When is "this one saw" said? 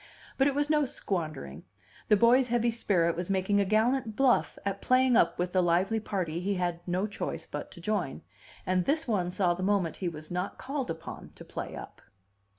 8.85-9.53